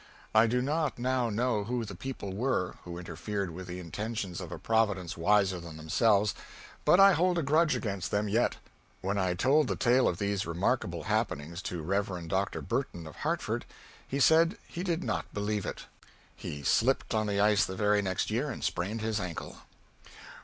[0.33, 4.51] I do not now know who the people were who interfered with the intentions of
[4.51, 6.33] a Providence wiser than themselves,
[6.85, 8.55] but I hold a grudge against them yet.
[9.01, 12.27] When I told the tale of these remarkable happenings to Rev.
[12.29, 12.61] Dr.
[12.63, 13.63] Burton of Hartford,
[14.07, 15.85] he said he did not believe it.
[16.41, 19.57] _He slipped on the ice the very next year and sprained his ankle.